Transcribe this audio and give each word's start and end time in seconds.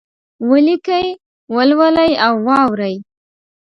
ولیکئ، 0.49 1.07
ولولئ 1.55 2.11
او 2.25 2.35
واورئ! 2.45 2.95